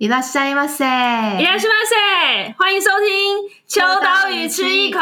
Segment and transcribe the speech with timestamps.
[0.00, 1.74] いらっしゃいませ，いらっしゃいま
[2.50, 5.00] せ，欢迎收听秋刀鱼吃一口。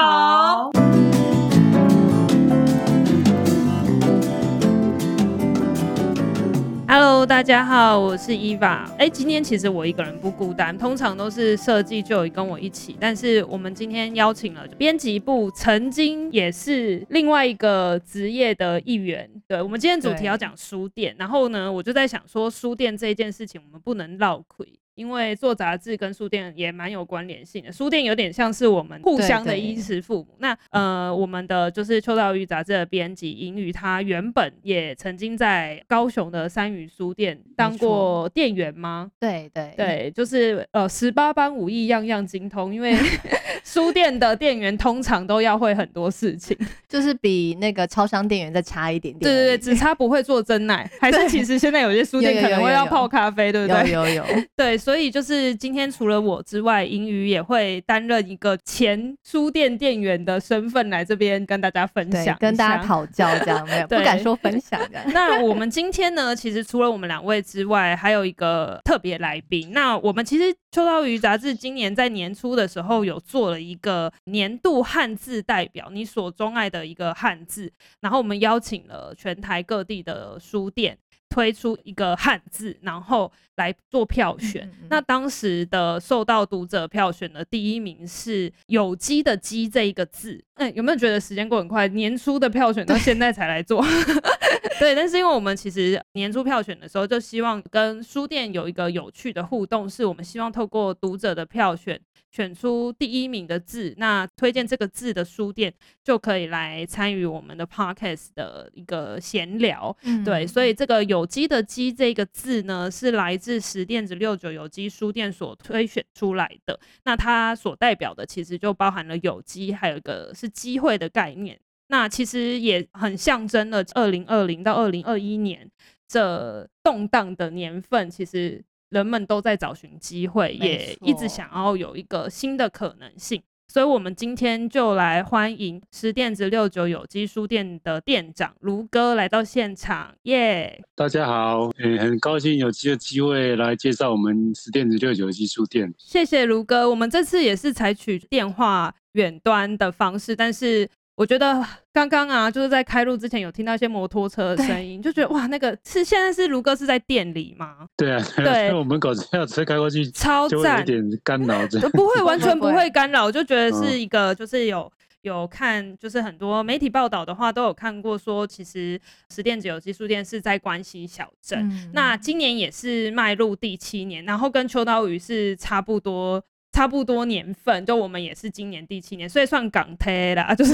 [6.86, 8.84] Hello，大家好，我是 Eva。
[8.98, 19.28] 哎，今天其实我一个人不孤单，通常都是设计就有跟我一起，但是我们今天邀请了编辑部曾经也是另外一个职业的一员。
[19.48, 24.64] 对，我们今天主题要讲书店，然后呢，我就在想说，书店这一件事情，我们不能绕亏。
[24.99, 30.27] 因为做杂志跟书店也蛮有关联性的，书店有点像是我们互相的衣食父母。
[30.39, 39.09] 那呃，我们的就是秋刀鱼杂志的编辑盈余，他原本也曾经在高雄的三余书店当过店员吗？
[39.21, 42.93] 对对对，就是呃十八般武艺样样精通，因为
[43.63, 46.57] 书店的店员通常都要会很多事情，
[46.89, 49.19] 就是比那个超商店员再差一点点。
[49.21, 53.91] 对对对，只差不会做真奶，还是其实现在有些书店可能会要泡咖啡，对不对？
[53.91, 54.43] 有有有，有。
[54.57, 54.77] 对。
[54.89, 64.99] 所以就是今天除了我之外，盈余也会担任一个前书店店员的身份来这边跟大家分享，跟大家讨教这样，没有不敢说分享的。
[65.13, 69.69] 那我们今天呢，其实除了我们两位之外，还有一个特别来宾。
[69.73, 80.97] 那我们其实秋刀鱼杂志今年在年初的时候有做了一个年度汉字代表，你所钟爱的一个汉字，然后我们邀请了全台各地的书店。
[81.29, 84.65] 推出一个汉字，然后来做票选。
[84.65, 90.43] 嗯嗯嗯，那当时的受到读者票选的第一名是“有机”的“机”这一个字。
[90.55, 91.87] 嗯，有没有觉得时间过很快？
[91.89, 93.85] 年初的票选到现在才来做。
[94.79, 101.99] 对，但是因为我们其实年初票选的时候，就希望跟书店有一个有趣的互动，是我们希望透过读者的票选。
[102.31, 109.97] 选出第一名的字，那推荐这个字的书店就可以来参与我们的 podcast 的一个闲聊。
[110.03, 116.79] 嗯，对，所以这个有机的机这个字呢，是来自十电子六九有机书店所推选出来的。
[117.03, 121.59] 那它所代表的其实就包含了有机，还有一个是机会的概念。
[121.87, 125.69] 那其实也很象征了二零二零到二零二一年
[126.07, 128.63] 这动荡的年份，其实。
[128.89, 133.39] 人们都在找寻机会，也一直想要有一个新的可能性，
[133.71, 140.81] 所以，我们今天就来欢迎十电子六九有机书店的店长卢哥来到现场，耶！
[140.95, 145.93] 大家好，欸，很高兴有这个机会来介绍我们十电子六九有机书店。
[145.99, 150.89] 谢谢卢哥，我们这次也是采取电话远端的方式，但是。
[151.19, 157.85] 我觉得刚刚啊，就是在开路之前有听到一些摩托车的声音，就觉得哇，那个是现在是卢哥是在店里吗？
[157.97, 161.59] 对啊，对，我们搞这辆车开过去，超赞，有点干扰，
[161.91, 164.89] 不会完全不会干扰，就觉得是一个就是有
[165.23, 168.97] 有看，就是很多媒体报道的话都有看过，说其实
[169.29, 176.41] 十电子有机书店是在关西小镇，嗯，那今年也是迈入第七年，然后跟秋刀鱼是差不多。
[176.71, 180.73] 差不多年份，就我们也是今年第七年，所以算港推啦，就是、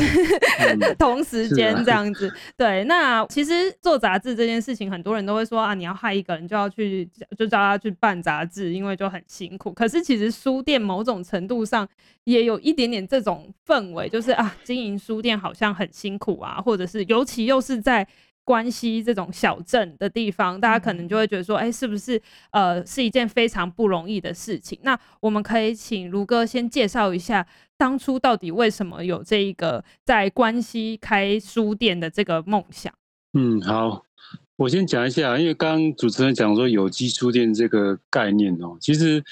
[0.59, 2.31] 嗯、 同时间这样子。
[2.57, 9.71] 对，那其实做杂志这件事情，很多人都会说啊，你要害一个人就要去，就叫他去办杂志，因为就很辛苦。
[9.71, 11.87] 可是其实书店某种程度上
[12.25, 18.07] 也有一点点这种氛围，就是啊，经营书店好像很辛苦啊，或者是尤其又是在。
[18.45, 24.79] 关西这种小镇的地方，大家可能就会觉得说，哎、欸，是不是呃是一件非常不容易的事情？
[24.83, 27.45] 那我们可以请卢哥先介绍一下，
[27.75, 32.93] 当初到底为什么有这一个在关西开书店的这个梦想？
[33.33, 34.05] 嗯，好，
[34.57, 39.23] 我先讲一下，因为刚刚主持人讲说有机书店这个概念哦，其实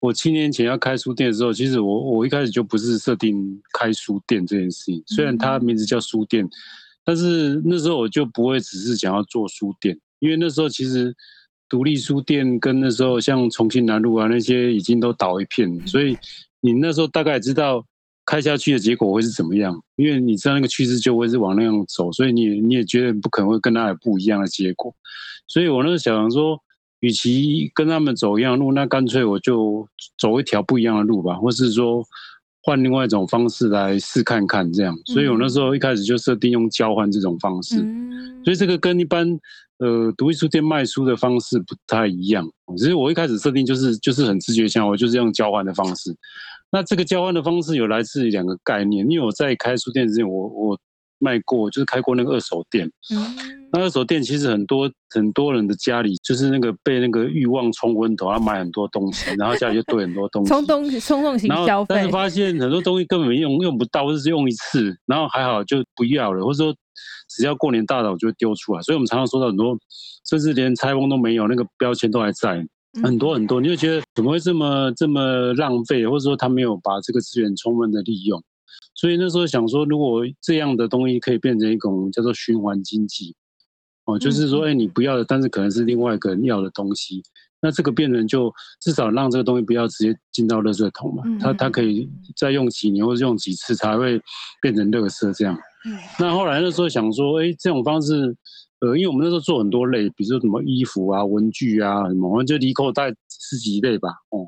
[0.00, 6.46] 我七年前要开书店的时候，其实我我一开始就不是设定开书店这件事情，虽然它名字叫书店。
[6.46, 6.50] 嗯
[7.04, 11.14] 但是那时候我就不会只是想要做书店，因为那时候其实
[11.68, 16.16] 独立书店跟那时候像重庆南路啊那些已经都倒一片，所以
[16.60, 17.84] 你那时候大概知道
[18.24, 24.94] 开下去的结果会是怎么样，因为你知道那个趋势就会是往那样走，所以你你也觉得不可能会跟他有不一样的结果，
[25.46, 26.58] 所以我那时候想说，
[27.00, 29.86] 与其跟他们走一样路，那干脆我就
[30.16, 32.02] 走一条不一样的路吧，或是说。
[32.64, 39.28] 换另外一种方式来试看看，这样，所以我那时候一开始就设定用交换这种方式，嗯，所以这个跟一般
[39.78, 42.48] 呃独立书店卖书的方式不太一样。
[42.76, 46.16] 其实我一开始设定就是就是很直觉想，我就是用交换的方式。
[46.72, 50.78] 那这个交换的方式有来自于两个概念，因为我在开书店之前，我我。
[51.20, 52.90] 卖过，就是开过那个二手店。
[53.14, 61.94] 嗯，那二手店其实很多很多人的家里，就是那个被那个欲望冲昏头，他买很多东西，然后家里就堆很多东西， 冲动冲动型消费。
[61.96, 66.72] 但是发现很多东西根本用，用不到，或者是用一次，然后还好就不要了，或者说
[67.28, 68.82] 只要过年大早就会丢出来。
[68.82, 69.76] 所以我们常常说到很多，
[70.30, 72.64] 甚至连拆封都没有，那个标签都还在。
[73.02, 78.40] 很多很多，你就觉得怎么会这么这么浪费，或者说他没有把这个资源充分的利用。
[78.94, 83.34] 所以那时候想说，如果这样的东西可以变成一种叫做循环经济，
[84.06, 87.22] 哦，就是说，哎，你不要的，但是可能是另外一个人要的东西，
[87.60, 94.20] 那这个变成就至少让这个东西不要直接进到垃圾桶嘛，它它可以再用几年或者用几次才会
[94.60, 95.58] 变成垃圾这样。
[96.18, 98.36] 那后来那时候想说，哎，这种方式，
[98.80, 104.46] 呃，因为我们那时候做很多类，比如说什么衣服啊、文具啊什么，我们就离口袋十几类吧，哦。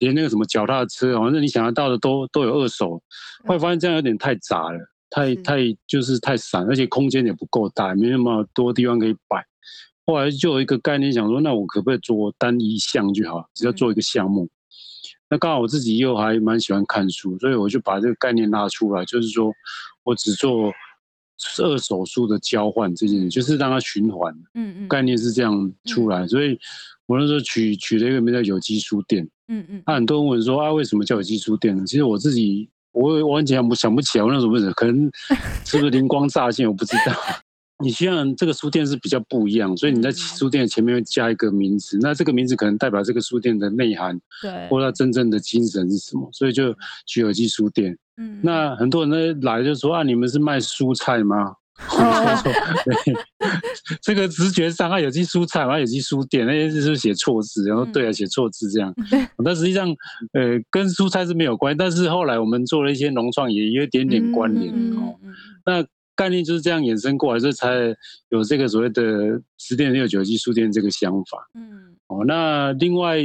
[0.00, 3.02] 连那个什么脚踏车，反正你想得到的都都有二手，
[3.44, 4.78] 后来发现这样有点太杂了，
[5.10, 9.44] 太太就是太散，而且空间也不够大，没那么多地方可以摆。
[10.06, 14.48] 后来就有一个概念，想说那我可不可以做单一项就好，只要做一个项目。
[15.30, 19.52] 那刚好我自己又还蛮喜欢看书，所以我就把这个概念拉出来，就是说
[20.04, 20.72] 我只做
[21.58, 24.34] 二手书的交换这件事，就是让它循环。
[24.54, 26.58] 嗯嗯，概念是这样出来，所以
[27.04, 29.28] 我那时候取取了一个名叫有机书店。
[29.48, 31.84] 嗯嗯，那、啊、很多人问说啊，为什么叫有机书店呢？
[31.86, 35.10] 其实我自己我完全想不想不起来，我那时候为什么可能
[35.64, 37.12] 是不是灵光乍现，我不知道。
[37.80, 46.74] 你希望这个书店是比较不一样，所以你在书店前面会加一个名字，那这个名字可能代表这个书店的内涵，对，或者它真正的精神是什么，所以就
[47.06, 47.96] 取有机书店。
[48.16, 51.54] 嗯，那很多人呢来就说啊，你们是卖蔬菜吗？
[51.86, 52.52] 错
[52.84, 53.14] 对，
[54.02, 58.92] 这个直觉上，他有机蔬菜嘛，有机书店，那些是写错字，然后对啊，写错字这样。
[59.44, 59.88] 但实际上，
[60.32, 61.76] 呃，跟蔬菜是没有关系。
[61.78, 65.14] 但是后来我们做了一些农创，也有一点点关联哦。
[65.64, 65.84] 那
[66.16, 67.94] 概念就是这样衍生过来，这才
[68.30, 71.48] 有这个所谓的“十店六九机书店”这个想法。
[71.54, 73.18] 嗯，哦，那另外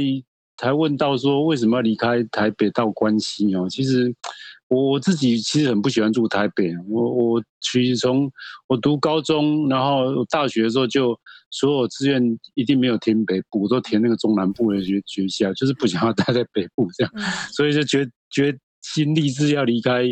[0.56, 3.66] 才问到说，为什么要离开台北到关西哦？
[3.68, 4.14] 其实。
[4.74, 8.30] 我我自己其实很不喜欢住台北，我我其实从
[8.66, 11.16] 我读高中，然后大学的时候就
[11.50, 12.20] 所有志愿
[12.54, 17.12] 一定没有填北部，都填那个中南部的学学校，就是不想要待在北部这样，
[17.52, 20.02] 所以就决决心立志要离开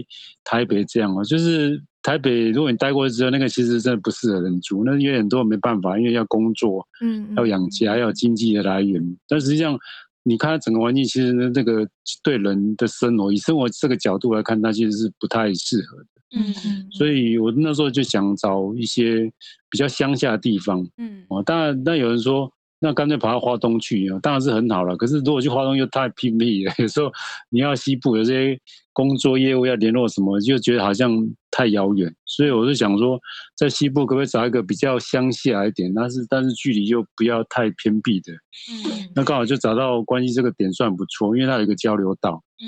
[0.44, 9.76] 台北这样啊，就是台北如果你待过之后，那个其实真的不适合人住，那因为很多人没办法，因为要工作，嗯，要养家，要有经济的来源，但实际上。
[10.24, 11.88] 你看整个环境，其实呢，这个
[12.22, 16.06] 对人的生活，以生活这个角度来看，它其实是不太适合的。
[16.36, 16.86] 嗯嗯。
[16.90, 19.30] 所以我那时候就想找一些
[19.68, 20.86] 比较乡下的地方。
[20.98, 21.24] 嗯。
[21.28, 22.52] 哦，当然，那有人说。
[22.84, 24.96] 那干脆跑到花东去，当然是很好了。
[24.96, 27.12] 可是如果去花东又太偏僻了，有时候
[27.48, 28.58] 你要西部有些
[28.92, 31.16] 工作业务要联络什么，就觉得好像
[31.52, 32.12] 太遥远。
[32.26, 33.20] 所以我就想说，
[33.56, 38.32] 在西部可不可以找一个比较乡下一点，但是但是距离又不要太偏僻的。
[38.32, 39.08] 嗯。
[39.14, 42.42] 那刚好就找到关系这个点算不错，因为它有一个交流道。
[42.60, 42.66] 嗯。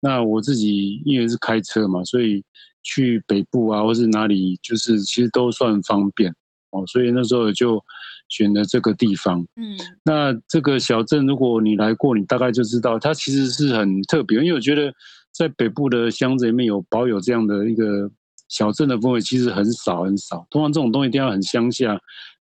[0.00, 2.44] 那我自己因为是开车嘛，所以
[2.84, 6.32] 去北部啊，或是哪里，就是其实都算方便
[6.76, 6.84] 哦。
[6.86, 7.82] 所以那时候就。
[8.28, 14.40] 选了这个地方，嗯，那这个小镇，如果你来过，你大概就知道，它其实是很特别。
[14.40, 14.92] 因为我觉得
[15.30, 18.10] 在北部的乡子里面有保有这样的一个
[18.48, 20.44] 小镇的氛围，其实很少很少。
[20.50, 21.96] 通常这种东西一定要很乡下，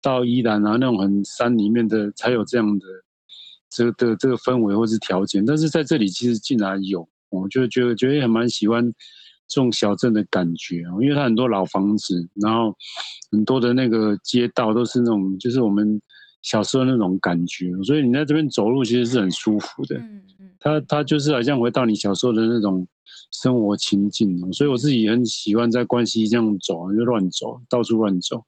[0.01, 2.85] 到宜兰啊那种很山里面的才有这样的
[3.69, 5.45] 这个的这个氛围或是条件。
[5.45, 8.91] 但是在这里其实竟然有，我就觉得觉得还蛮喜欢。
[9.47, 12.75] 这种小镇的感觉，因为它很多老房子，然后
[13.31, 16.01] 很多的那个街道都是那种，就是我们
[16.41, 19.95] 小时候那种感觉，所以你在这边走路其实是很舒服的。
[19.97, 22.85] 嗯嗯，它它就是好像回到你小时候的那种
[23.31, 28.43] 生活情境，所以我自己很喜欢在关西这样走，就乱走，到处乱走，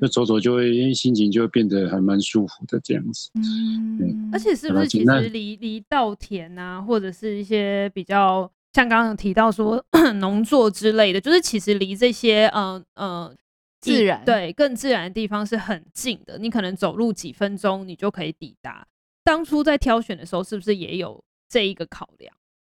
[0.00, 3.30] 那走走就会心情就会变得还蛮舒服的这样子。
[3.34, 8.48] 嗯，而且是不是其实离离稻田啊，或者是一些比较。
[8.74, 9.82] 像刚刚提到说
[10.18, 13.32] 农作之类的，就是其实离这些呃呃
[13.80, 18.84] 自然对更自然的地方是很近的，你可能走路几分钟你就可以抵达。
[19.22, 22.34] 当初在挑选的时候，是不是也有这一个考量？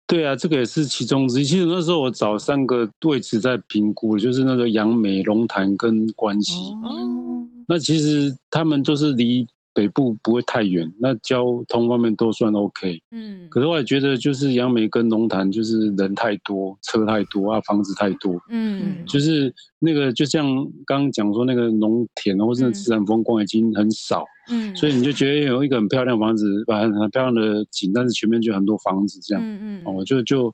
[0.06, 1.46] 对啊，这个也是其中之一。
[1.46, 6.54] 其实那时候我找三个位置在评估，就是那个杨梅、龙潭跟关西。
[6.84, 9.48] 哦，那其实他们就是离。
[9.76, 13.00] 北部不会太远，那交通方面都算 OK。
[13.12, 18.42] 嗯，可是我也觉得，就是杨梅跟龙潭，就是人太多，车太多啊，房子太多。
[18.50, 20.46] 嗯，就是那个，就像
[20.86, 24.24] 刚刚讲说，那个农田或者自然风光已经很少。
[24.50, 29.44] 嗯，所以你就觉得有一个很漂亮的房子，很很漂亮的景，但是前面就很多房子这样。
[29.46, 30.54] 嗯嗯，我就就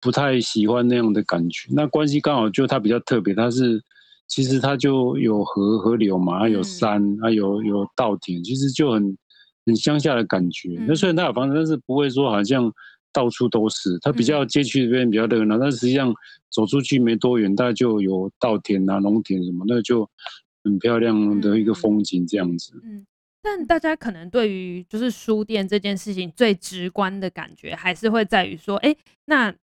[0.00, 1.68] 不太喜欢那样的感觉。
[1.72, 3.82] 那关系刚好就它比较特别，它是。
[4.28, 9.16] 其实它就有河河流嘛，还有山，嗯、还有有稻田，其实就很
[9.66, 10.70] 很乡下的感觉。
[10.78, 12.72] 嗯、那虽然它有房子，但是不会说好像
[13.12, 13.98] 到处都是。
[14.00, 16.14] 它比较街区这边比较热闹，嗯、但实际上
[16.50, 20.08] 走出去没多远，大概就有稻田啊、农田什么，那就
[20.64, 22.80] 很漂亮的一个风景这样子。
[22.84, 23.06] 嗯，
[23.42, 29.54] 但大家可能对于就是书店这件事情最直观的感觉，还是会在于说，哎、欸，那。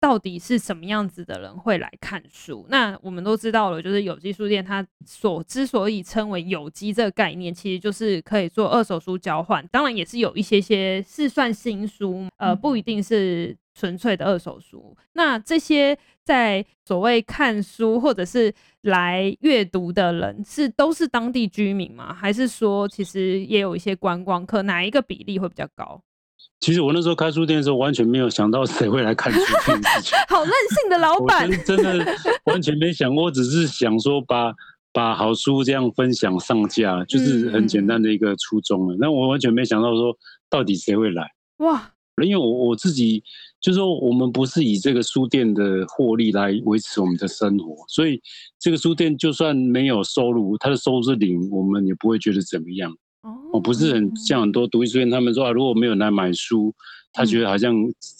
[0.00, 2.66] 到底是什么样子的人会来看书？
[2.70, 9.64] 那我们都知道了，就是有机书店，它所之所以称为有机这个概念，其实就是可以做二手书交换。
[9.68, 14.96] 当然，也是有一些些是算新书，呃，不一定是纯粹的二手书。
[15.12, 22.14] 那这些在所谓看书或者是来阅读的人，是都是当地居民吗？
[22.14, 24.62] 还是说其实也有一些观光客？
[24.62, 26.02] 哪一个比例会比较高？
[26.60, 30.18] 其实我那时候开书店的时候，完全没有想到谁会来看书店事情。
[30.28, 32.04] 好任性的老板，真的
[32.44, 34.52] 完全没想过，我只是想说把
[34.92, 38.96] 把好书这样分享上架，就是很简单的一个初衷了。
[39.00, 40.14] 那、嗯、我完全没想到说
[40.48, 41.90] 到底谁会来哇？
[42.22, 43.22] 因为我我自己
[43.62, 48.20] 就是说，我们不是以这个书店的获利来维持我们的生活，所以
[48.58, 52.94] 这个书店就算没有收入，它的收入是零，我们也不会觉得怎么样。
[53.52, 56.74] 哦，不是很像很多独立书店，他们说啊，如果没有人来买书，
[57.12, 57.74] 他觉得好像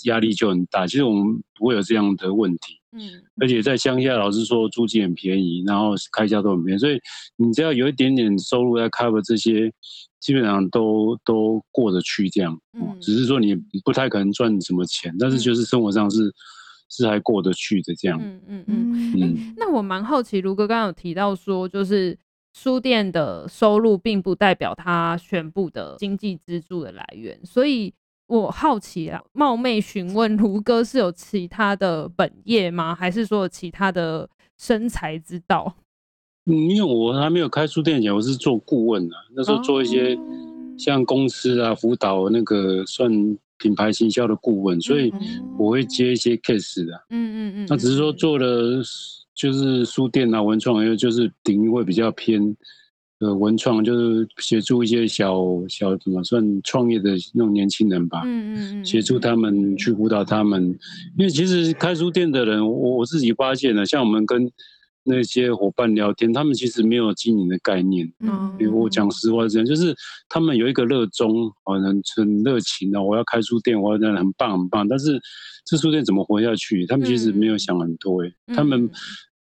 [0.05, 0.87] 压力就很大。
[0.87, 2.81] 其实我们不会有这样的问题。
[2.93, 6.99] 嗯，而且在乡下，老实说租金很便宜，然后开销都很便宜，所以
[7.37, 9.73] 你只要有一点点收入来 cover 这些，
[10.19, 12.61] 基本上都都过得去这样。
[12.73, 16.35] 嗯，只是说你不太可能赚什么钱，但是就是生活上是
[16.89, 18.19] 是还过得去的这样。
[18.21, 19.55] 嗯嗯嗯嗯。
[19.57, 22.19] 那我蛮好奇，如哥刚刚有提到说，就是。
[22.52, 27.95] 书店的收入并不代表他全部的经济支柱的来源，所以
[28.26, 32.95] 我好奇啊，冒昧询问卢哥是有其他的本业吗？
[32.95, 34.28] 还是说有其他的
[34.59, 35.76] 生财之道？
[36.47, 40.19] 嗯，因为我还没有开书店前，我是做顾问的，那时候做一些
[40.76, 43.11] 像公司啊辅导那个算
[43.59, 45.12] 品牌行销的顾问，所以
[45.57, 46.92] 我会接一些 case 的。
[47.11, 48.83] 嗯嗯嗯，那只是说做了。
[49.40, 52.54] 就是书店啊，文创，又就是领域会比较偏，
[53.20, 55.35] 呃，文创就是协助一些小
[55.66, 60.62] 小怎么算创业的那种年轻人吧，嗯嗯嗯，协助他们去辅导他们，
[61.16, 64.50] 因为其实开书店的人，我我自己发现了，像我们跟
[65.04, 69.97] 那些伙伴聊天，他们其实没有经营的概念，嗯，比如我讲实话是这样，就是
[70.28, 71.85] 他们有一个热衷，好像
[72.16, 75.18] 很热情的，我要开书店，我要这样很棒很棒，但是
[75.64, 76.85] 这书店怎么活下去？
[76.85, 78.90] 他们其实没有想很多，哎，他们。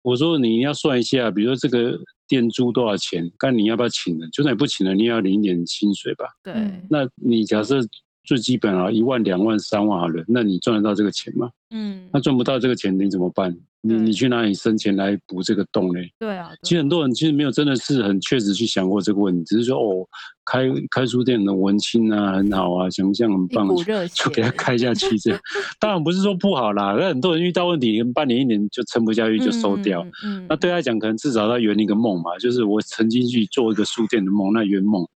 [0.08, 6.24] 我说你要算一下，比如说这个店租多少钱，看你要不要请人，就算你不请人，你也要领一点薪水吧。
[6.42, 6.54] 对，
[6.88, 7.80] 那你假设
[8.28, 11.48] 最基本啊，一万、两万、三万好了，那你赚得到这个钱吗？
[11.70, 13.56] 嗯，那赚不到这个钱，你怎么办？
[13.80, 16.00] 你你去哪里生钱来补这个洞呢？
[16.18, 20.06] 对啊，其实很多人其实没有真的是很确实去想过这个问题，只是说哦，
[20.44, 23.66] 开开书店的文青啊很好啊，想象很棒，
[24.12, 25.40] 就给他开下去这样。
[25.80, 30.04] 当然不是说不好啦，那很多人遇到问题，半年一年就撑不下去就收掉。
[30.22, 35.08] 嗯，那对他讲，可能至少他圆一个梦嘛，就是我曾经去做一个书店的梦，那圆梦。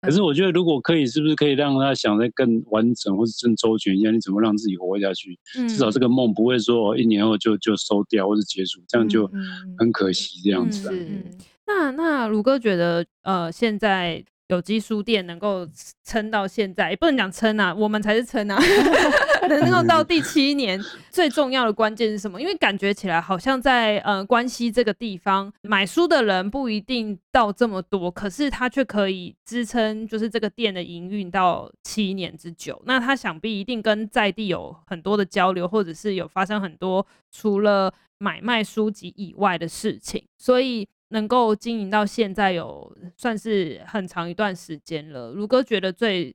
[0.00, 4.10] 可是我觉得，如果可以，是不是可以让他想得更完整，或者更周全一下？
[4.10, 5.38] 你怎么让自己活下去？
[5.58, 9.30] 嗯、至少这个梦不会说一年后就就收掉或者结束，这样就
[9.78, 10.94] 很可惜这样子、啊。
[10.94, 11.24] 嗯，
[11.66, 14.24] 那那卢哥觉得，呃，现在。
[14.50, 15.64] 有机书店能够
[16.04, 18.58] 撑到现在，也不能讲撑啊，我们才是撑啊。
[19.48, 20.78] 能够到第七 年，
[21.10, 22.40] 最重要的关键是什么？
[22.40, 32.80] 因为感觉起来好像在呃关西这个地方买书的人不一定到这么多，可是他却可以支撑，就是这个店的营运到七年之久。
[32.84, 40.88] 那他想必一定跟在地有很多的交流，或者是有发生很多除了买卖书籍以外的事情，所以。
[41.10, 45.30] 能够经营到现在有算是很长一段时间了。
[45.32, 46.34] 如哥觉得最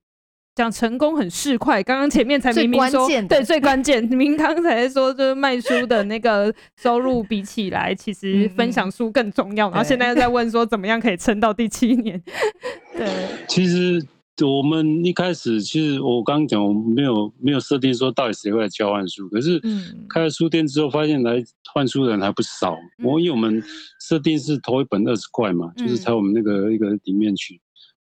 [0.55, 9.69] 讲成功很市侩，刚刚前面才明明说对最关键， 明刚才说就是卖书的那个收入比起来，其实分享书更重要。
[9.69, 12.21] 然后现在又在问说怎么样可以撑到第七年？
[12.95, 13.07] 对，
[13.47, 14.05] 其实。
[14.43, 19.61] 我们一开始其实我刚刚讲，我们没有没有设定说到底谁会来交换书，可是
[20.09, 21.41] 开了书店之后，发现来
[21.73, 22.75] 换书的人还不少。
[23.03, 23.63] 我因为我们
[24.01, 27.61] 设定是投一本二十块嘛，就是在我们那个一个里面去。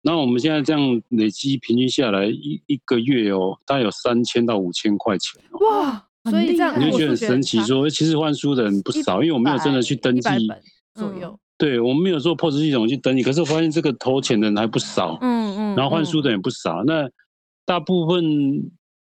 [0.02, 5.42] 那我们现在这样累积平均下来一一个月哦，大概有三千到五千块钱。
[5.60, 10.30] 哇，所以这样你就觉得很神奇，说其实换书的人不少，因为我没有真的去登记
[10.96, 11.38] 左右。
[11.58, 15.45] 对，我们没有做 POS 系统去登记，可是我发现这个投钱的人还不少，嗯
[15.76, 16.84] 嗯，然后换书的人也不少。
[16.84, 17.10] 那
[17.66, 18.24] 大部分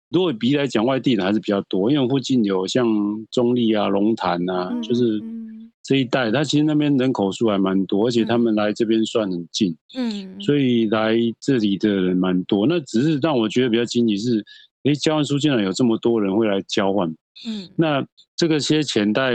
[0.09, 2.85] 如果比来讲，外地人还是比较多，因为附近有像
[3.31, 5.21] 中立啊、龙潭啊，就是
[5.83, 12.67] 这一带，它其实那边人口数还蛮多，而且他们来这边算很近，嗯，所以来这里的人蛮多。
[12.67, 14.45] 那只是让我觉得比较惊奇是，
[14.83, 17.09] 诶，交换书竟然有这么多人会来交换，
[17.47, 19.33] 嗯，那这个些钱袋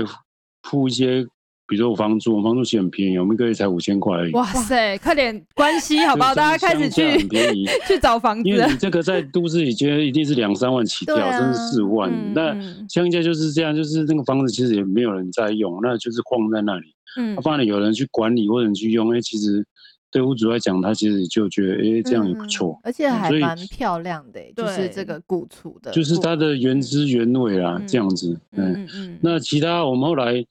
[0.63, 1.27] 付一些。
[1.69, 4.33] 比如说我房租，我房租其实很便宜，我们一个月才五千块而已。
[4.33, 6.35] 哇塞，快点关系好不好？
[6.35, 12.11] 大家开始去很便宜去找房子，因为你这个在都市里觉得一定是两三万起跳，啊、甚至四五万。
[12.11, 12.55] 嗯、那
[12.89, 16.95] 乡下就是这样，就是那个房子其实也没有人在用，那就是放在那里。
[17.19, 19.67] 嗯，放了有人去管理或者去用，哎，其实
[20.11, 28.39] 对屋主来讲，他其实就觉得，哎，这样也不错，嗯，而且还蛮漂亮的，就是这个古厝的，就是它的原汁原味啊，这样子。
[28.53, 29.19] 嗯嗯，嗯。
[29.23, 30.45] 那其他我们后来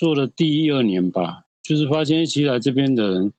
[0.00, 3.32] 做了第一二年吧，就是发现其实来这边的人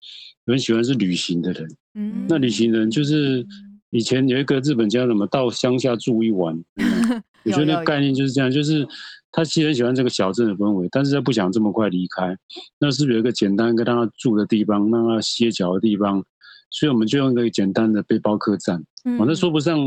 [0.46, 1.68] 很喜欢是旅行的人。
[1.96, 2.28] 嗯。
[2.30, 3.44] 那旅行人就是
[3.90, 6.56] 以前有一个日本叫什么，到乡下住一晚。
[6.78, 8.88] 嗯、我觉得那个概念就是这样，就是。
[9.34, 12.36] 他其实很喜欢这个小镇的氛围，但是他不想这么快离开。
[12.82, 16.22] 那是不是有一个简单跟他住的地方，让他歇脚的地方？
[16.70, 18.84] 所以我们就用一个简单的背包客栈。
[19.06, 19.80] 嗯，那说不上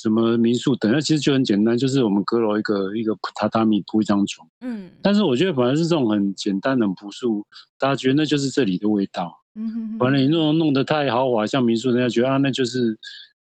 [0.00, 4.48] 什么民宿等，那其实就很简单，就是我们阁楼一个一个榻榻米铺一张床。
[4.60, 7.44] 嗯，但是我觉得反而是这种很简单很朴素，
[7.78, 9.34] 大家觉得那就是这里的味道。
[9.56, 12.98] 嗯哼，反正你弄弄得太豪华，像民宿，人家觉得啊，那就是。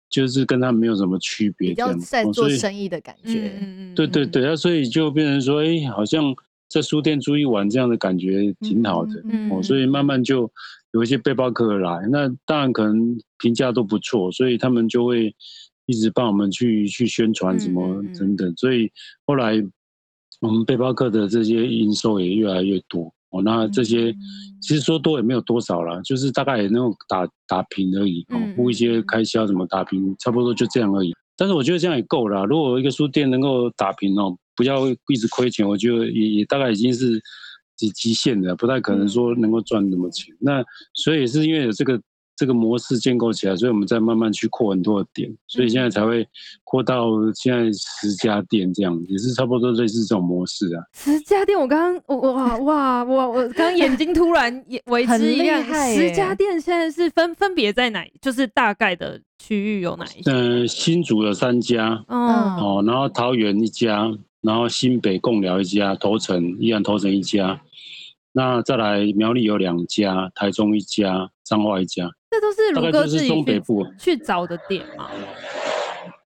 [0.09, 3.59] 就是跟他没有什么区别，比较在做生意的感觉。
[3.61, 6.33] 嗯、对对对，啊，所以就变成说，哎，好像
[6.69, 9.21] 在书店住一晚这样的感觉挺好的。
[9.25, 10.51] 嗯，哦，所以慢慢就
[10.93, 15.35] 有一些背包客来，那当然可能评价都不错，所以他们就会
[15.87, 18.53] 一直帮我们去去宣传什么等等。
[18.57, 18.91] 所以
[19.25, 19.63] 后来
[20.41, 23.13] 我们背包客的这些营收也越来越多。
[23.31, 24.13] 哦，那这些
[24.63, 31.13] 其实说多也没有多少啦，就是大概也能够打打平而已，哦，付一些开销什么打平，差不多就这样而已。
[31.37, 32.45] 但是我觉得这样也够了。
[32.47, 37.21] 如果一个书店能够打平哦，不要一直亏钱，我觉得也也大概已经是
[37.77, 40.35] 极极限的，不太可能说能够赚那么钱。
[40.39, 40.65] 那
[40.95, 42.01] 所以是因为有这个。
[42.37, 46.29] 这个模式建构起来，所以我们再慢慢去扩很多的点，所以现在才会
[46.65, 50.85] 扩到现在十家店这样，也是差不多类似这种模式啊。
[50.93, 55.65] 十家店，我刚刚我哇哇，我刚刚眼睛突然也为之一亮。
[55.95, 58.07] 十家店现在是分分别在哪？
[58.21, 60.31] 就是大概的区域有哪一些？
[60.31, 62.19] 嗯，新竹有三家，嗯
[62.59, 64.13] 哦，然后桃园一家，
[64.43, 67.59] 然后新北共寮一家，头城依然头城一家，
[68.33, 72.11] 那再来苗栗有两家，台中一家，彰化一家。
[72.37, 73.63] 这都是卢哥自己去
[73.99, 75.09] 去找的点吗？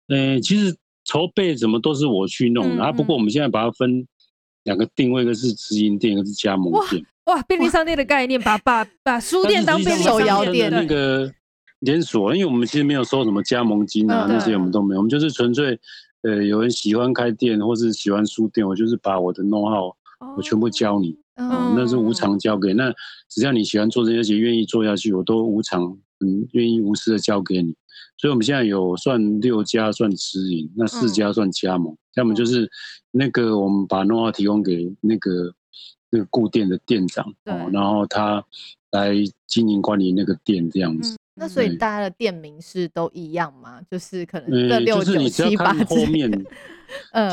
[0.07, 4.07] 呃，其实筹备什么都是我去弄的，啊，不过我们现在把它分
[4.63, 7.03] 两个定位，一个是直营店，一个是加盟店。
[7.25, 11.31] 哇，便利商店的概念，把把把书店当便利商店的那个
[11.81, 15.79] 连锁，因为我们其实没有收什么加盟金啊，那些我们都没有，我们就是纯粹，
[16.23, 19.93] 呃，有人喜欢开店或是喜欢书店，我就是把我的 know how
[20.35, 21.15] 我全部教你。
[21.39, 22.93] 哦，那是无偿交给，那
[23.29, 27.73] 只要你喜欢做这些，而且愿意做下去，我都无偿，嗯，愿意无私的交给你。
[28.17, 31.95] 所以我们现在有算六家算直营，那四家算加盟。
[32.15, 32.69] 要么就是
[33.11, 35.53] 那个我们把 know-how 提供给那个
[36.09, 38.43] 那个固店的店长，哦，然后他
[38.91, 39.13] 来
[39.47, 41.15] 经营管理那个店这样子。
[41.39, 43.79] 那所以大家的店名是都一样吗？
[43.89, 46.45] 就是可能这六九七八后面。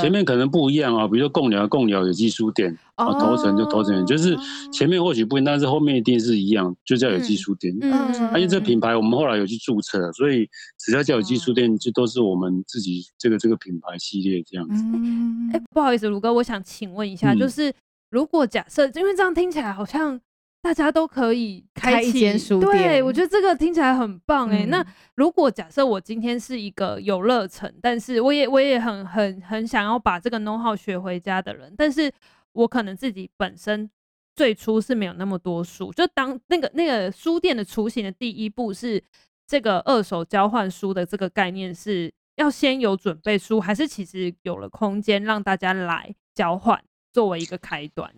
[0.03, 4.37] 前面可能不一样啊，比如说贡寮贡寮有机书店，啊，头城就头城，就是
[4.71, 7.75] 前面或许不一样，但是后面一定是一样，就叫有机书店。
[7.81, 10.47] 嗯，因为这品牌我们后来有去注册，所以
[10.79, 14.85] 只要叫有机书店，就都是我们自己这个这个品牌系列这样子。
[14.93, 17.73] 嗯，哎，不好意思，卢哥，我想请问一下，就是
[18.11, 20.21] 如果假设，因为这样听起来好像。
[20.67, 24.67] 大家都可以开一间书店，对，我觉得这个听起来很棒哎。
[24.67, 32.11] 嗯、那如果假设我今天是一个有热忱，但是我也我也很很很想要把这个 know how 学回家的人，但是
[32.51, 33.89] 我可能自己本身
[34.35, 39.01] 最初是没有那么多书，就当那个那个书店的雏形的第一步是
[39.47, 48.13] 这个二手交换书的这个概念，是要先有准备书，还是其实有了空间让大家来交换作为一个开端？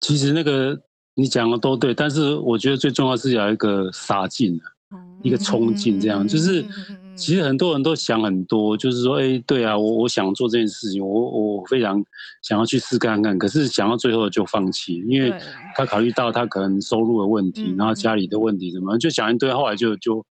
[0.00, 0.80] 其实那个。
[1.16, 4.60] 你讲的都对，但是我觉得最重要是要一个杀劲，
[5.22, 6.66] 一个冲劲，这样就是
[7.14, 12.04] 其实很多人都想很多，就是说，哎，对啊，我我想做这件事情，我我非常
[12.42, 15.32] 想要去试看看，可是想到最后就放弃，因为
[15.76, 20.26] 他考虑到他可能收入的问题，然后家里的问题什么，就想一堆，后来就就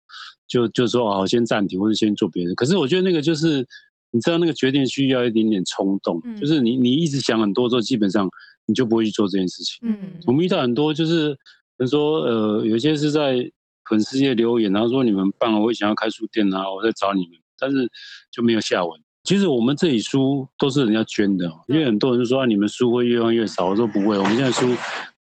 [0.48, 2.54] 就就说，哦，先暂停，或者先做别的。
[2.56, 3.64] 可是我觉得那个就是，
[4.10, 8.28] 你知道那个决定需要一点点冲动，就是你你一直想很多之后，基本上。
[8.66, 9.88] 你就不会去做这件事情。
[9.88, 11.33] 嗯，我们遇到很多就是，
[11.77, 13.51] 比如说，呃，有些是在
[13.90, 17.90] 粉丝页留言，然后说你们办了，我也想要开书店啊，我在找你们，但是
[18.31, 19.01] 就没有下文。
[19.25, 24.66] 其实我们这里书都是人家捐的，因为很多人就说啊，你们书会越用越少，我说不会，我们现在书，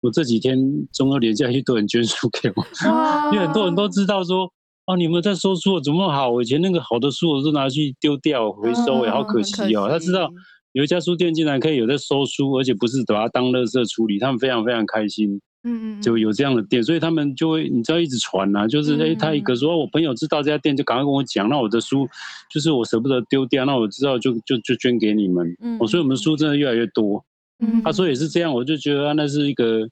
[0.00, 0.58] 我这几天
[0.92, 2.66] 中秋连假一堆人捐书给我，
[3.32, 4.50] 因为很多人都知道说，
[4.86, 6.30] 啊，你们在收书怎么好？
[6.30, 9.88] 我以前那个好的书我都拿去丢掉回收，也好可惜哦。
[9.90, 10.30] 他知道。
[10.76, 15.40] 有一家书店竟然可以有在收书，而且不是把它当垃圾处理，他们非常非常开心。
[15.64, 22.06] 嗯嗯，就有这样的店，所以他们就会你知道一直传啊，就是哎、欸，他一个说，我朋友知道这家店，就赶快跟我讲，那我的书
[22.50, 25.56] 就是我舍不得丢掉，那我知道就就就捐给你们。
[25.62, 27.24] 嗯，所以我们书真的越来越多。
[27.60, 29.88] 嗯，他说也是这样，我就觉得那是一个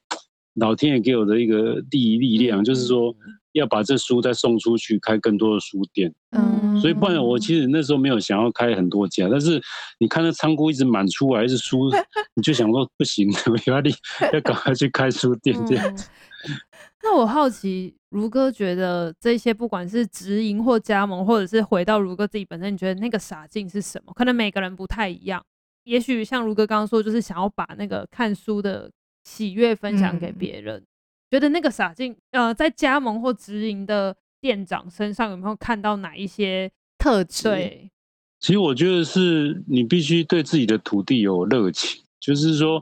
[0.53, 3.15] 老天爷给我的一个第一力量，就是说。
[3.59, 6.13] 要把这书再送出去，开更多的书店。
[6.31, 9.61] 嗯，所以不然我其实那时候没有想要开很多家，但是
[9.99, 11.89] 你看那仓库一直满出来是书，
[12.35, 13.93] 你就想说不行，有压力，
[14.33, 16.09] 要赶快去开书店这样子。
[16.47, 16.55] 嗯。
[17.01, 24.11] 那我好奇，如哥觉得这些不管是直营或加盟，或者是回到如哥自己本身，你觉得那个傻劲是什么？
[24.15, 25.41] 可能每个人不太一样。
[25.85, 28.89] 也许像如哥刚刚说，就是想要把那个看书的
[29.23, 30.77] 喜悦分享给别人。
[30.79, 30.85] 嗯
[31.31, 37.43] 觉得那个傻劲，呃，在加盟或直营的店长身上有没有看到哪一些特质？
[37.43, 37.91] 对，
[38.39, 42.81] 其实我觉得是你必须对自己的土地有热情，就是说，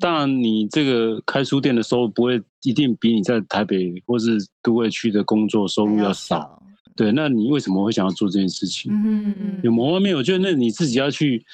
[0.00, 6.62] 当然你这个开书店的收入不会一定比你在台北或是都会区的工作收入要少。
[6.96, 8.90] 对，那你为什么会想要做这件事情？
[8.92, 11.44] 嗯嗯，有某方面，我觉得那你自己要去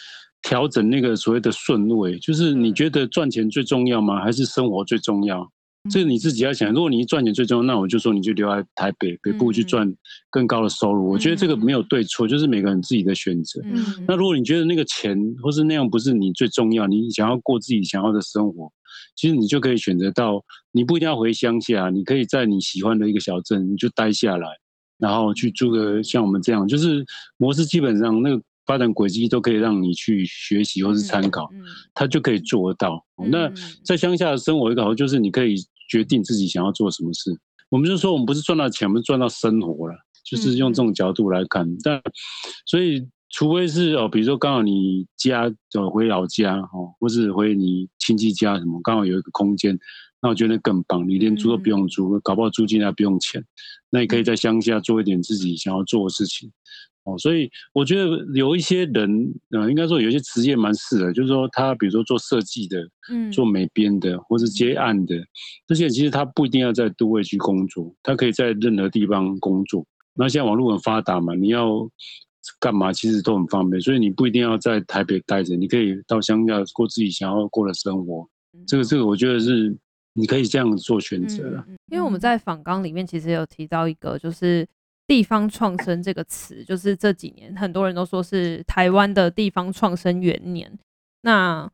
[0.41, 4.23] 调整那个所谓的顺位，就是你觉得赚钱最重要吗？
[4.23, 5.51] 还是生活最重要？
[5.91, 9.93] 这个你自己要想，如果你赚钱最重要，那我就说你就留在台北北部去赚
[10.31, 11.09] 更高的收入。
[11.09, 13.61] 嗯、我觉得这个没有对错，就是每个人自己的选择。
[13.65, 18.73] 嗯、那如果你觉得那个钱或是那样不是你最重要，你想要过自己想要的生活，
[19.17, 20.41] 其实你就可以选择到，
[20.71, 24.47] 你不一定要回乡下，你可以在你喜欢的一个小镇，你就待下来，
[24.99, 27.05] 然后去住个像我们这样，就是
[27.39, 31.51] 模式基本上那个发展轨迹都可以让你去学习或是参考，
[31.93, 33.05] 他就可以做得到。
[33.31, 33.53] 那
[33.85, 35.57] 在乡下的生活一个好就是你可以。
[35.93, 41.69] 决定自己想要做什么事，我们就说我们不是赚到钱，我们赚到生活了，就是用这种角度来看。
[41.69, 42.01] 嗯、但
[42.65, 49.79] 所以，除非是哦，比如说刚好你家走回老家哦，或是回你亲戚家什么，刚好有一个空间，
[50.23, 53.45] 那我觉得更棒，你连租都不用租，嗯、搞不好租金还不用钱，
[53.91, 56.51] 那你可以在乡下做一点自己想要做的事情。
[57.05, 65.17] 哦，所以我觉得有一些人，呃，应该说有一些职业蛮适合，就是说他比如说做设计的，嗯，做美编的，或是接案的，
[65.67, 69.85] 这些其实他不一定要在都会区工作，他可以在任何地方工作。
[70.15, 71.89] 那现在网络很发达嘛，你要
[72.61, 78.29] 干嘛其实都很方便，所以你不一定要在台北待着，你可以到乡下过自己想要过的生活。
[78.65, 79.77] 这个这个，我觉得是
[80.13, 81.65] 你可以这样做选择了。
[81.91, 84.65] 因为我们在访纲里面其实有提到一个，就是。
[85.07, 90.79] 地方创生这个词，就是这几年很多人都说是台湾的地方创生元年。
[91.23, 91.71] 那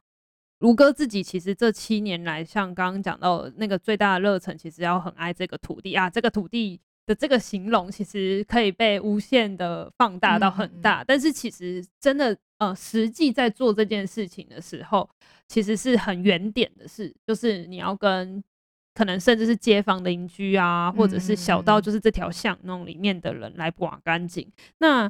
[0.59, 6.11] 如哥自己其实这七年来，像刚刚讲到那个最大的热忱，其实要很爱这个土地啊。
[6.11, 11.05] 这个土地的这个形容，其实可以被无限的放大到很大。
[11.05, 15.09] 但是其实真的，呃，实际在做这件事情的时候，
[15.47, 18.43] 其实是很原点的事，就是你要跟。
[18.99, 24.45] 可能甚至是街坊邻居啊，或者是小到就是这条巷弄里面的人来刮干净。
[24.79, 25.09] 那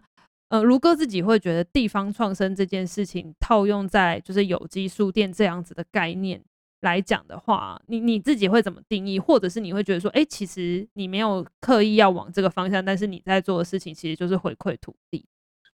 [0.50, 6.38] 呃，如哥自己会觉得地方创生这件事情套用在就是有机书店这样子的概念
[6.82, 9.18] 来讲的话，你你自己会怎么定义？
[9.18, 15.24] 或者是你会觉得说，哎、欸，其实你没有刻意要往这个方向，但是你在做的事情其实就是回馈土地。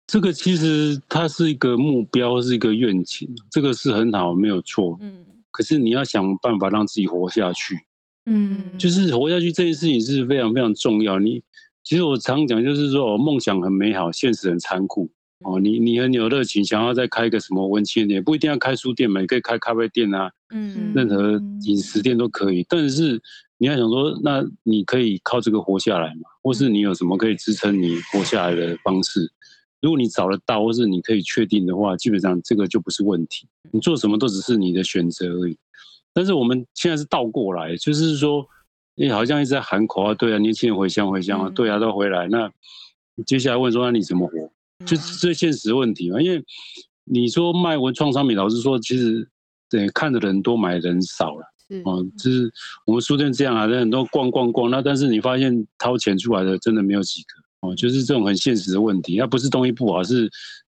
[0.07, 4.97] 这个其实它是一个目标，是一个愿景，这个是很好，没有错。
[5.03, 5.27] 嗯。
[5.51, 7.88] 可是你要想办法让自己活下去。
[8.29, 11.19] 嗯，就是活下去这件事情是非常非常重要。
[11.19, 11.43] 你
[11.83, 15.11] 其实我常讲，就是说，哦，梦想很美好，现实很残酷。
[15.45, 22.67] 哦，你你很有热情，想要再开一个什么文青店，不一定要开书店嘛，也可以开咖啡店啊，嗯，任何饮食店都可以。
[22.69, 23.21] 但是
[23.57, 26.23] 你要想说，那你可以靠这个活下来嘛？
[26.43, 29.31] 或是你有什么可以支撑你活下来的方式？
[29.81, 33.47] 如果你找得到，或是你可以确定的话，基本上这个就不是问题。
[33.71, 35.57] 你做什么都只是你的选择而已。
[36.19, 38.45] 但是我们现在是倒过来，就是说，
[38.97, 42.27] 你好像一直在喊口号，对啊，年轻人回乡回乡啊，对啊，都回来。
[42.27, 42.51] 那
[43.25, 44.51] 接下来问说，那你怎么活？
[44.85, 46.21] 就是最现实的问题嘛。
[46.21, 46.45] 因为
[47.05, 49.29] 你说卖文创商品，老实说，其实
[49.71, 51.45] 对看的人多，买的人少了。
[51.85, 52.53] 哦，就是
[52.85, 57.29] 我们书店这样啊，人很多逛逛逛，那但是你发现掏钱出来的真的没有几个。
[57.61, 60.29] 哦，就是这种很现实的问题，那不是东西不好，是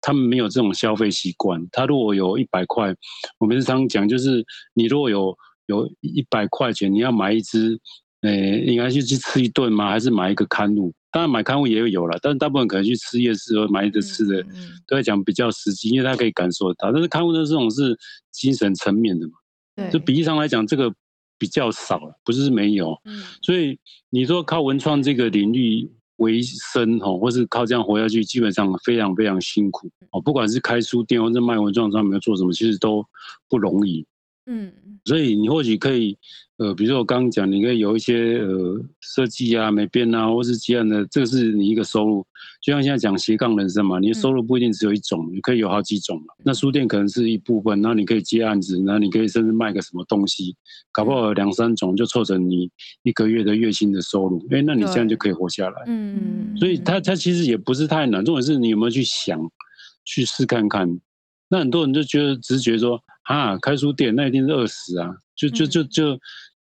[0.06, 1.60] 他们没有这种消费习惯。
[1.72, 2.94] 他如果有一百块，
[3.40, 7.76] 我们常讲，就是你如果有有一百块钱，你要买一支，
[8.20, 9.90] 呃，应该去去吃一顿吗？
[9.90, 10.94] 还是买一个刊物？
[11.10, 16.92] 当然买刊物也有了，但是大部分可能去吃夜市或买一个吃的，嗯嗯、都在讲比较实际，因为他可以感受到。
[16.92, 17.98] 但是刊物的这种是
[18.30, 19.32] 精神层面的嘛，
[19.74, 20.94] 对就比例上来讲，这个
[21.36, 22.96] 比较少了，不是没有。
[23.06, 23.76] 嗯、所以
[24.10, 25.90] 你说靠文创这个领域。
[26.16, 30.20] 为生哦，或是靠这样活下去，基本上非常非常辛苦哦。
[30.20, 33.04] 不管是开书店或者卖文创商品做什么，其实都
[33.48, 34.06] 不容易。
[34.46, 34.72] 嗯，
[35.04, 36.16] 所以你或许可以，
[36.58, 42.24] 呃，比如说我刚刚讲，你可以有一些呃设计啊、美编啊，或是其他的，这个是你一个收入。
[42.62, 46.34] 就像现在讲斜杠人生嘛，你的收入不一定只有一种，你可以有好几种嘛。
[46.44, 50.54] 那书店可能是一部分，那你可以接案子，那你可以甚至卖个什么东西，
[50.92, 52.70] 搞不好两三种就凑成你
[53.02, 54.44] 一个月的月薪的收入。
[54.50, 55.82] 哎，那你这样就可以活下来。
[55.86, 59.40] 嗯，所以它它其实也不是太难，重点是你有没有去想，
[60.04, 61.00] 去试看看。
[61.48, 63.02] 那很多人就觉得直觉说。
[63.26, 65.12] 啊，开书店那一定是饿死啊！
[65.34, 66.16] 就就就就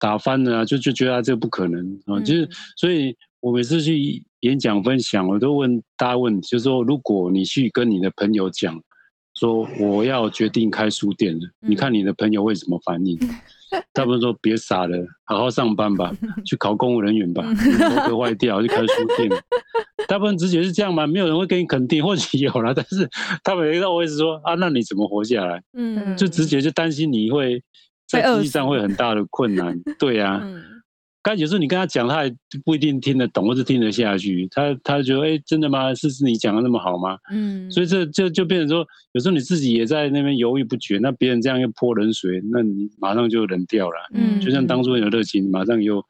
[0.01, 0.65] 打翻了啊！
[0.65, 2.19] 就就觉得啊这个不可能啊！
[2.19, 8.83] 就是，所以我每次去演讲分享，我都问大家问题，就是说，如果你去跟你的朋友讲，
[9.35, 13.17] 说我要决定开书店了，你看你的朋友会怎么反应？
[13.93, 16.13] 大部分说别傻了，好好上班吧，
[16.45, 19.29] 去考公务人员吧，头壳坏掉去开书店。
[20.09, 21.07] 大部分直觉是这样吗？
[21.07, 23.09] 没有人会给你肯定，或许有了，但是
[23.45, 25.63] 他们都会是说啊，那你怎么活下来？
[25.75, 27.63] 嗯，就直觉就担心你会
[28.09, 30.41] 在经济上会很大的困难，对呀、啊。
[30.43, 30.65] 嗯
[31.23, 34.49] 刚有时候你跟他讲，他也不一定听得懂，或是听得下去。
[34.51, 35.95] 他他觉得，哎、欸，真的吗？
[35.95, 37.19] 是是你讲的那么好吗？
[37.31, 40.99] 嗯，所以这就就变成说，有时候你自己也在那边犹豫不决。
[40.99, 43.97] 那别人这样又泼冷水，那你马上就冷掉了。
[44.15, 46.03] 嗯，就像当初有热情，马上又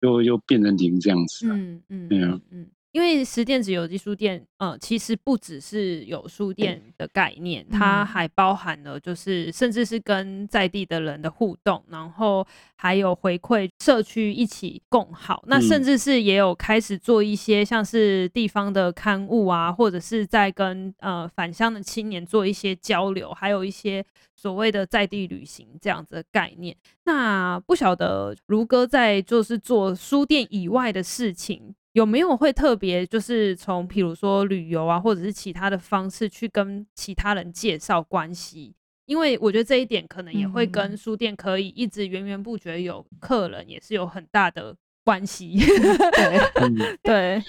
[0.00, 1.48] 又又变成零这样子。
[1.48, 2.40] 嗯嗯，对啊。
[2.50, 2.66] 嗯。
[2.92, 12.46] 因为十电子有机书店，呃，其实不只是有书店的概念，它还包含了就是甚至是跟在地的人的互动，然后
[12.76, 15.44] 还有回馈社区一起共好。
[15.46, 24.02] 那甚至是也有开始做一些像是地方的刊物啊，或者是在跟呃返乡的青年做一些交流，还有一些
[24.34, 26.74] 所谓的在地旅行这样子的概念。
[27.04, 31.74] 那不晓得如哥在就是做书店以外的事情。
[31.92, 38.74] 有没有会特别就是从比如说旅游啊，或者是其他的方式去跟其他人介绍关系？
[39.06, 45.56] 因为我觉得这一点可能也会跟书店可以一直源源不绝有客人也是有很大的关系。
[45.56, 47.42] 对， 对，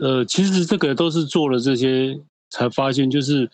[0.00, 2.18] 呃，其实这个都是做了这些
[2.50, 3.48] 才发现，就是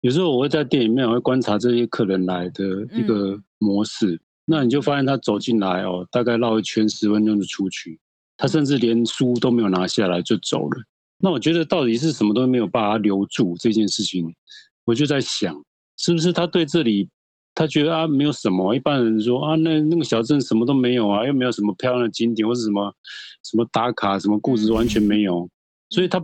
[0.00, 8.00] 有时候我会在店里面我会观察这些客人来的一个模式，嗯、那你就发现他走进来哦，大概绕一圈十分钟就出去。
[8.36, 10.82] 他甚至连书都没有拿下来就走了。
[11.18, 14.34] 那我觉得到底是什么都没有把他留住这件事情，
[14.84, 15.54] 我就在想，
[15.96, 17.08] 是不是他对这里
[17.54, 18.74] 他觉得啊没有什么？
[18.74, 22.92] 一般人说啊，那那个小镇什么都没有啊，又没有什么漂亮的景点或是什么
[23.44, 25.48] 什么打卡什么故事完全没有，
[25.88, 26.20] 所以他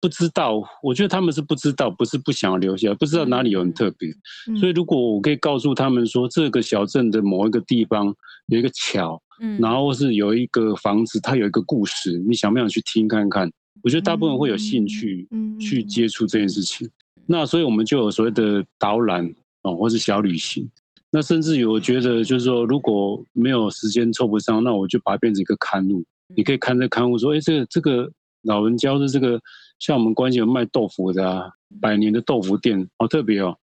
[0.00, 0.62] 不知道。
[0.82, 4.12] 我觉得他们是不知道，不是不想要留下来，不知道哪里有很特别。
[4.60, 8.14] 所以如果我可以告诉他们说，这个小镇的某一个地方
[8.48, 9.20] 有一个桥。
[9.40, 13.50] 嗯，然后是有一个房子，它有一个故事，你想不想去听看看？
[13.82, 15.28] 我觉得大部分人会有兴趣，
[15.60, 16.88] 去接触这件事情。
[17.26, 20.68] 那所以我们就有所谓的导览哦，或是小旅行。
[21.10, 26.04] 那甚至有我觉得就是说，如果没有时间凑不上，那我就把它变成一个刊物。
[26.34, 28.10] 你可以看这刊物，说，哎，这个这个
[28.42, 29.40] 老人家的这个，
[29.78, 33.56] 像我们关系有卖豆腐的啊，百年的豆腐店，好特别哦。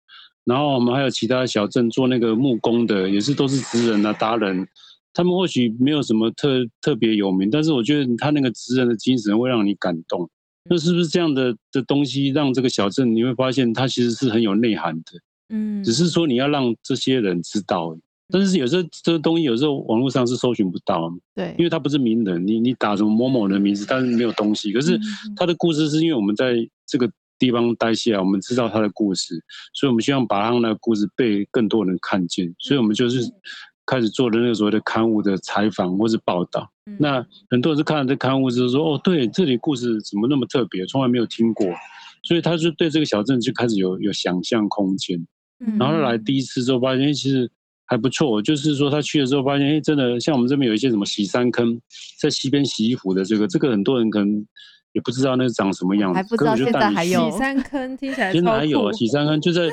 [0.44, 4.68] 然后我们还有其他小镇做那个木工的，也是都是职人啊，达人。
[5.14, 10.30] 他们或许没有什么特特别有名，但是我觉得他那个职人的精神会让你感动。
[10.70, 15.04] 那是不是这样的的东西让这个小镇你会发现它其实是很有内涵的？
[15.50, 17.98] 嗯，只是说你要让这些人知道。
[18.32, 24.72] 但是有时候这个东西有时候网络上是搜寻不到，对，因为他不是名人，你你打什么某某的名字，但是没有东西。
[24.72, 25.00] 可是
[25.36, 29.44] 他的故事是因为我们在这个地方待下来，我们知道他的故事，
[29.74, 33.22] 所以我们希望把他的故事被更多人看见，所以我们就是。
[33.90, 41.66] 开始做的那个所谓的刊物的采访或是报道，嗯、那很多人是看了这刊物之后说：“哦，对，这里故事怎么那么特别，从来没有听过。”
[42.22, 45.18] 所以他就对这个小镇就开始有有想象空间。
[45.66, 47.50] 嗯、然后他来第一次之后发现，其实
[47.88, 48.40] 还不错。
[48.40, 51.82] 就是说他去的时候发现，哎，真的像我们这边有一些什么洗衫坑，
[52.22, 54.46] 在溪边洗衣服的这个，这个很多人可能
[54.92, 56.18] 也不知道那是长什么样子。
[56.18, 59.70] 还不知道现在还有洗衫坑，听起来现在还有啊，洗衫坑就在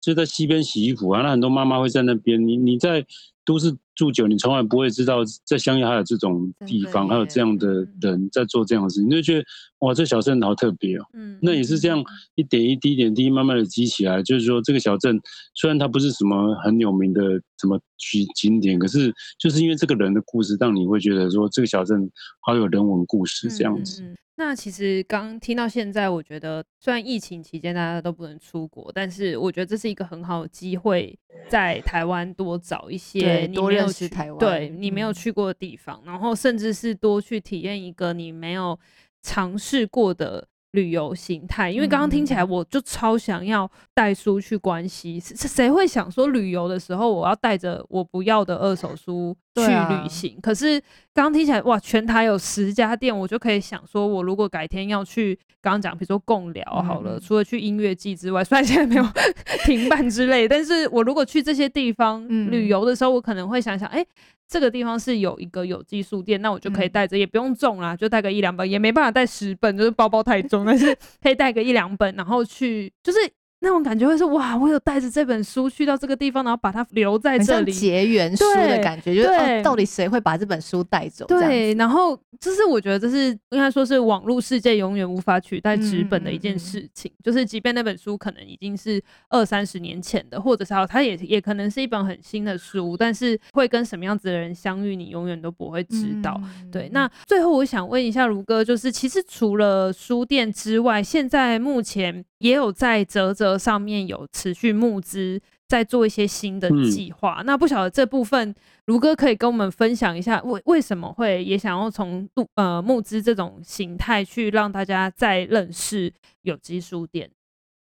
[0.00, 1.22] 就在西边洗衣服啊。
[1.22, 3.06] 那很多妈妈会在那边，你你在。
[3.44, 9.44] 都市住久，你从来不会知道在乡下还有这种地方，还有这样的人在做这样的事情，你就觉得
[9.80, 11.04] 哇，这小镇好特别哦。
[11.14, 12.02] 嗯，那也是这样
[12.34, 14.22] 一点一滴、一点滴慢慢的积起来。
[14.22, 15.18] 就是说，这个小镇
[15.54, 17.22] 虽然它不是什么很有名的
[17.58, 24.02] 什么景景点，可是就是因为这个人的故事，让你会觉得说这个小镇好有人文故事这样子。
[24.36, 31.14] 那其实刚听到现在，我觉得虽然疫情期间大家都不能出国，但是我觉得这是一个很好的机会，
[31.50, 38.78] 在台湾多找一些你没有去台湾，对你没有去过的地方，然后甚至是多去体验一个你没有
[39.22, 40.46] 尝试过的。
[40.72, 50.38] 旅游形态，因为刚刚听起来我就超想要带书去关西，是谁会想说旅游的时候我要带着我不要的二手书去旅行？
[50.40, 50.80] 可是
[51.12, 59.04] 刚刚听起来哇，全台有十家店，我就可以想说，我如果改天要去，刚刚讲比如说共聊好了，除了去音乐季之外，虽然现在没有
[59.66, 64.06] 停办之类，但是我如果去这些地方旅游的时候，我可能会想想，哎。
[64.50, 73.18] 这个地方是有一个有机书店，那我就可以带着，也不用重啦，就带个一两本，也没办法带十本，就是包包太重，但是 可以带个一两本，然后去就是。
[73.60, 81.26] 那种感觉会是哇，我有带着这本书去到这个地方，然后把它留在这里，结缘书的感觉，就是、哦、到底谁会把这本书带走？
[81.26, 96.40] 对，然后就是我觉得这是应该说是网络世界永远无法取代纸本的一件事情，嗯、就是即便那本书可能已经是二三十年前的，或者是它也也可能是一本很新的书，但是会跟什么样子的人相遇，你永远都不会知道。
[96.42, 107.36] 嗯、对，那最后我想问一下如哥，就是其实除了书店之外，现在目前也有在啧啧上面有持续募资，在做一些新的计划。
[107.40, 108.54] 嗯、那不晓得这部分，
[108.86, 117.30] 卢哥可以跟我们分享一下，为为什么会也想要从呃募资这种形态去让大家再认识有机书店？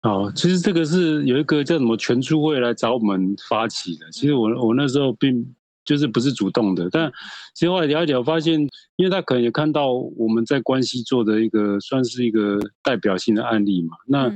[0.03, 4.11] 哦，其实这个是有一个叫什么全书会来找我们发起的。
[4.13, 5.55] 其实我我那时候并。
[5.87, 7.13] 就是不是主动的，但
[7.53, 8.59] 其实后来聊一聊，发现，
[8.97, 14.33] 因为他可能也看到我们在关西做的一个算是一个代表性的案例嘛，那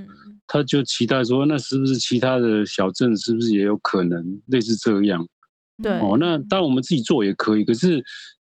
[0.48, 5.24] 他就期待说，那是不是其他的小镇是不是也有可能类似这样？
[5.80, 8.02] 对，哦，那当然我们自己做也可以，可是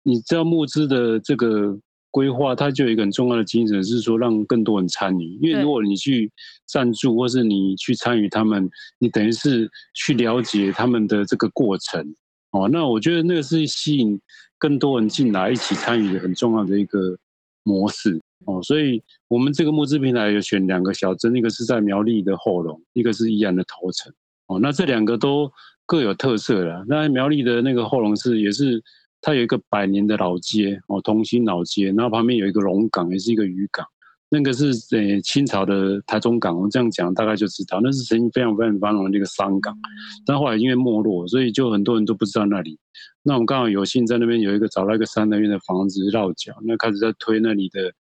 [0.04, 1.78] 你知道募资的这个
[2.12, 6.30] 规划，它就有一个很重要的精神，是说让更多人参与，因为如果你去
[6.66, 12.14] 赞助，或是你去参与他们，你等于是去了解他们的这个过程。
[12.52, 14.20] 哦，那我觉得那个是吸引
[14.60, 17.18] 更多人进来一起参与的很重要的一个
[17.64, 24.14] 模式哦，所以我们这个募资平台有选两个小镇，一个是在苗栗的后龙，一个是宜兰的头城
[24.48, 25.52] 哦，那这两个都
[25.86, 26.84] 各有特色啦。
[26.88, 28.84] 那苗栗的那个后龙是也是
[29.22, 33.88] 它有一个百年的老街哦，同心老街，然后旁边有一个龙港，也是一个渔港。
[34.34, 34.66] 那个是
[34.98, 39.78] 呃清朝的台中港，我们这样讲大概就知道，那是曾经非常非常繁荣的一个商港，
[40.26, 42.80] 但后来因为没落，所以就很多人都不知道那里。
[43.22, 47.94] 那我们刚好有幸在那边有一个找到一个三合院的房子落脚，那开始在推那里的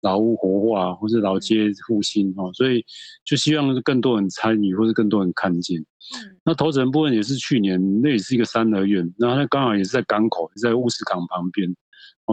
[0.00, 2.84] 老屋活化或是老街复兴哦，所以
[3.24, 5.84] 就希望更多人参与或是更多人看见。
[6.44, 11.74] 那头城部分也是去年，那也是一个三合院，然后那刚好也是在港口，在乌石港旁边。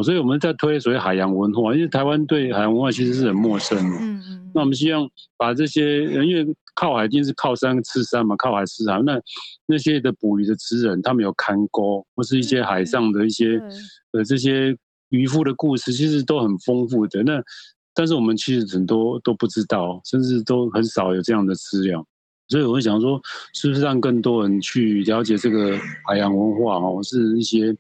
[0.04, 3.98] 所以我们在推所谓海洋文化，因为台湾对海洋文化其实是很陌生的。
[4.00, 4.52] 嗯嗯。
[4.54, 5.08] 那我们希望
[5.38, 9.00] 把这些，因为靠海一定是靠山吃山嘛，靠海吃海。
[9.04, 9.22] 那
[9.68, 13.62] 那些的捕鱼的词人，他们有看钩，或是一些海上的一些
[14.14, 14.76] 呃这些
[15.10, 17.22] 渔夫的故事，其实都很丰富的。
[17.24, 17.42] 那
[17.94, 22.06] 但是我们其实很多都不知道，甚至都很少有这样的资料。
[22.48, 23.22] 所以我会想说，
[23.54, 27.76] 是不是让更多人去了解这个海洋文化哦，是一些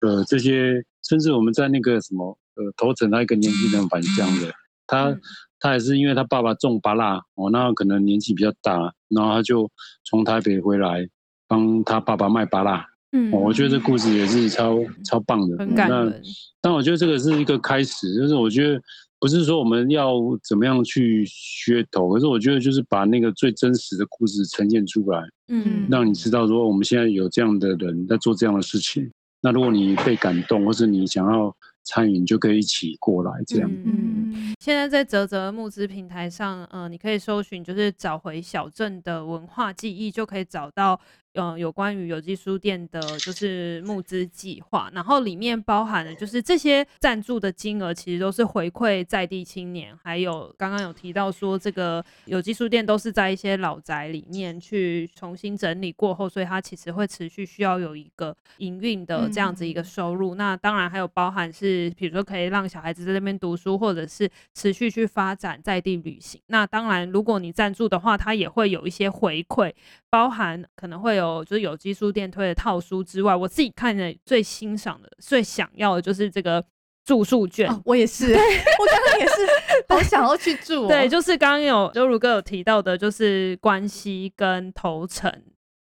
[0.00, 0.84] 呃这些。
[1.08, 4.52] 甚至我们在那个什么呃头城那一个年轻人返乡的，
[4.86, 5.16] 他
[5.60, 9.70] 他也是因为他爸爸种芭辣哦，那可能年纪比较大，然后他就
[10.04, 11.08] 从台北回来
[11.46, 12.86] 帮他爸爸卖芭辣。
[13.12, 16.10] 嗯，我觉得这故事也是超超棒的，很感人。
[16.10, 16.16] 那
[16.60, 18.80] 但我觉得这个是一个开始，就是我觉得
[19.20, 29.08] 不是说我们要怎么样去噱头，可是我觉得就是把那个最真实的故事呈现出来，嗯，让你知道说我们现在有这样的人在做这样的事情。
[29.44, 33.70] 那如果你被感动，或是你想要参与，你就可以一起过来这样。
[33.70, 40.98] 嗯，现在在泽泽募资平台上，呃，你可以搜寻，就是找回小镇的文化记忆，就可以找到。
[41.34, 60.34] 嗯，有关于有机书店的，就是募资计划，然后里面包含的就是这些赞助的金额，其实都是回馈在地青年，还有刚刚有提到说，这个有机书店都是在一些老宅里面去重新整理过后，所以它其实会持续需要有一个营运的这样子一个收入。
[60.34, 66.40] 嗯、那当然还有包含是，比如说可以让小孩子在那边读书，或者是持续去发展在地旅行。
[66.46, 69.72] 那当然，如果你赞助的话，它也会有一些回馈，
[70.14, 71.44] 包含可能会有。
[71.44, 76.64] 就是有机书店推的套书之外，我自己看的最欣赏的、最想要的就是这个
[77.04, 77.68] 住宿券。
[77.68, 79.32] 哦、我也是， 我刚刚也是
[79.92, 80.88] 好想要去住、哦。
[80.88, 85.28] 对，就是刚刚有就如哥有提到的，就是关西跟头城，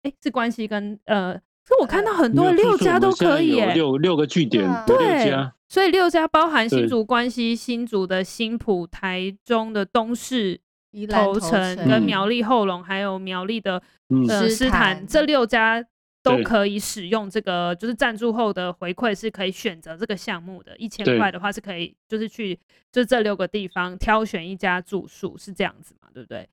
[0.05, 1.33] 哎、欸，是关西跟呃，
[1.67, 10.61] 所以我看到很多六家都可以、欸，六六个据点，对，六家，所以六家包含新竹关西、新竹的新埔、台中的东势。
[11.09, 13.83] 头城跟苗栗后龙，还有苗栗的
[14.29, 15.85] 呃诗坦，这六家
[16.23, 22.59] 都可以使用这个，就是赞助后的回馈是可以选择这个项目的，一千块的话是可以，就是去
[22.93, 26.49] 就这六个地方挑选一家住宿，是这样子嘛，对不对？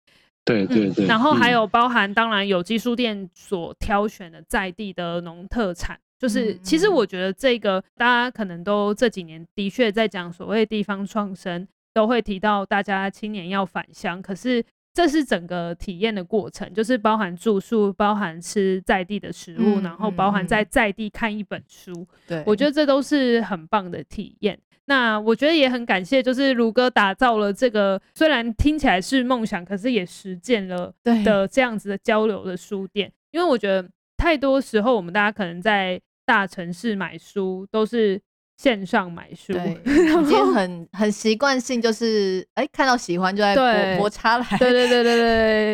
[0.46, 1.06] 对对对。
[1.06, 6.00] 然后还有包含，当然有机书店所挑选的在地的农特产。
[6.18, 11.66] 就是，其实我觉得这个大家可能都这几年的确在讲所谓地方创生，
[12.00, 14.22] 都会提到大家青年要返乡。
[14.22, 22.08] 可是这是整个体验的过程，就是包含住宿，包含吃在地的食物，然后包含在在地看一本书。
[22.26, 24.58] 对，我觉得这都是很棒的体验。
[24.86, 30.93] 那我觉得也很感谢，就是卢哥打造了这个虽然听起来是梦想，可是也实践了
[31.26, 33.12] 的这样子的交流的书店。
[33.32, 33.86] 因为我觉得
[34.16, 38.20] 太多时候我们大家可能在大城市买书都是
[38.60, 43.55] 线上买书， 对，已经很很习惯性，就是哎、欸、看到喜欢就在
[43.95, 45.16] 博博插来，对对对对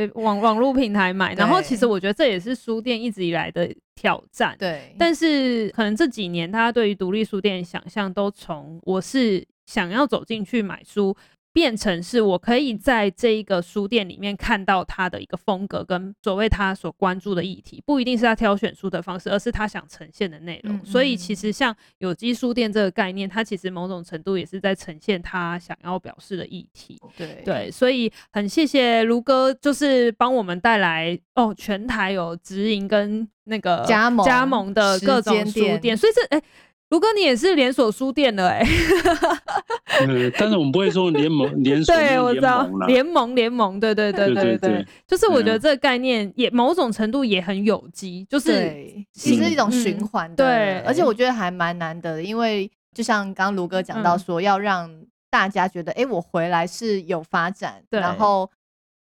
[0.07, 1.33] 对，网网络平台买。
[1.33, 4.93] 然后其实我觉得这也是书店一直以来的挑战，对。
[4.99, 11.17] 但是可能这几年大家对于独立书店的想象都从我是想要走进去买书。
[11.55, 20.75] 变成是我可以在这一个书店里面看到他的一个风格，跟所谓他所关注的议题，不一定是他挑选书的方式，而是他想呈现的内容。
[20.75, 27.01] 嗯嗯，所以其实像有机书店这个概念，它其实某种程度也是在呈现他想要表示的议题。
[27.15, 36.37] 对对，所以很谢谢卢哥，就是帮我们带来哦，全台有直营跟那个加盟加盟的各种书店，所以这哎。
[36.37, 36.45] 欸
[36.89, 48.71] 卢哥，你也是连锁书店的哎、欸， 嗯，但是我们不会说联盟 连锁，对，我知道联盟联盟，对对对对对，就是我觉得这个概念也某种程度也很有机，就是
[49.13, 54.87] 其实是一种循环、嗯，对，而且我觉得还蛮难得的，因为就像刚刚卢哥讲到说，要让
[55.31, 58.47] 大家觉得，哎、欸，我回来是有发展，然后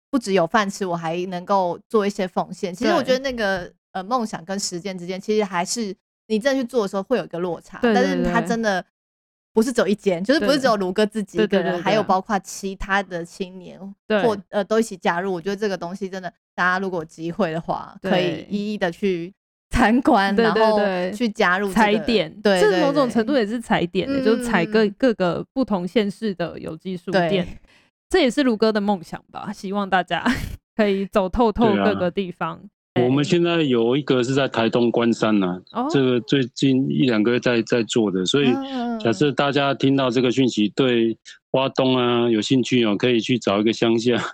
[0.09, 2.72] 不只有饭吃，我还能够做一些奉献。
[2.72, 5.93] 其实我觉得那个呃梦想跟实践之间，其实还是。
[6.33, 8.83] 你真的去做的时候会有一个落差，但是他真的
[9.53, 13.78] 不是只有一间，就是不是只有卢哥自己一个人，还有包括其他的青年
[14.09, 15.30] 或呃都一起加入。
[15.30, 19.30] 我觉得这个东西真的，大家如果有机会的话，可以一一的去
[19.68, 20.80] 参观，然后
[21.14, 22.41] 去加入踩、这个、点。
[22.41, 27.47] 对，这某种程度也是踩点的，就踩各各个不同县市的有机书店。
[28.09, 29.53] 这也是卢哥的梦想吧？
[29.53, 30.24] 希望大家
[30.74, 32.59] 可以走透透各个地方。
[33.01, 38.53] 我们现在有一个是在台东关山呐、啊，这个最近一两个月在在做的，所以
[39.01, 41.16] 假设大家听到这个讯息，对
[41.53, 44.17] 花东啊有兴趣哦，可以去找一个乡下。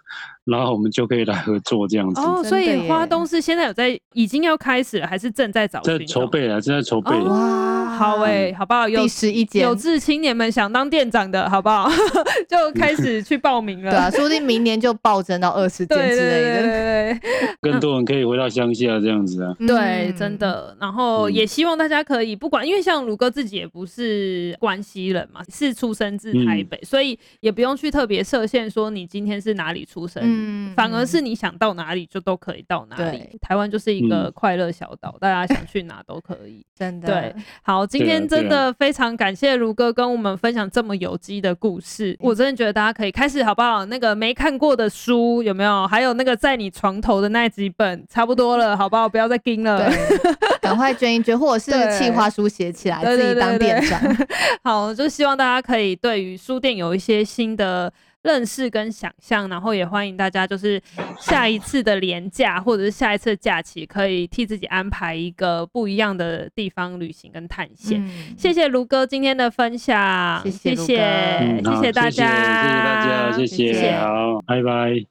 [0.48, 5.78] 然后我们就可以来合作这样子哦，所以花东是现在有在已经要开始了，还是正在找？
[5.82, 7.14] 在筹备啊，正在筹备。
[7.20, 8.88] 哇，好哎、欸，好不好？
[8.88, 9.02] 有
[9.52, 11.86] 有志青年们想当店长的，好不好？
[12.48, 13.90] 就开始去报名了。
[13.90, 16.62] 对啊，说不定明年就暴增到二十间之类的。
[16.62, 17.20] 对对对对，
[17.60, 19.54] 更多人可以回到乡下这样子啊。
[19.58, 20.74] 对，真的。
[20.80, 27.07] 然后也希望大家可以不管，因为像鲁哥自己也不是关西人嘛，是出生自台北，嗯、所以
[27.40, 30.20] 也不用去特别设限，说你今天是哪里出生。
[30.24, 33.38] 嗯，反而是你想到哪里就都可以到哪里。
[33.40, 36.64] 台湾就是一个快乐小岛，嗯， 大家想去哪都可以。
[36.74, 37.34] 真的，对。
[37.62, 42.16] 好，今天真的非常感谢如哥跟我们分享这么有机的故事。
[42.20, 43.84] 我真的觉得大家可以开始好不好？
[43.86, 45.86] 那个没看过的书有没有？
[45.86, 49.08] 还有那个在你床头的那几本，差不多了，好不好？
[49.08, 49.90] 不要再盯了，
[50.60, 54.00] 赶快捐一捐，或者是企划书写起来，自己当店长。
[54.62, 57.90] 好，就希望大家可以对于书店有一些新的。
[58.22, 60.82] 认识跟想象，然后也欢迎大家，就是
[61.20, 68.04] 下一次的连假或者是下一次的假期，可以替自己安排一个不一样的地方旅行跟探险。
[68.04, 75.08] 嗯、谢谢卢哥今天的分享，谢谢，谢谢，谢谢大家，谢谢大家，谢谢，谢谢好，拜拜。